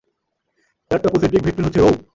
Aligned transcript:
এটার 0.91 1.01
topocentric 1.03 1.43
vector 1.45 1.65
হচ্ছে 1.65 1.81
রোও। 1.81 1.93